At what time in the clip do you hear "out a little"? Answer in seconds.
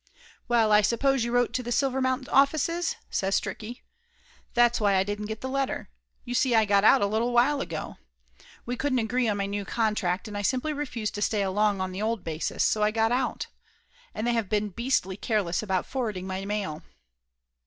6.83-7.31